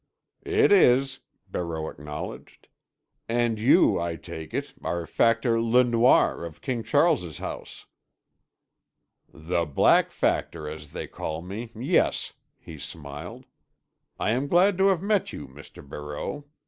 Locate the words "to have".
14.79-15.03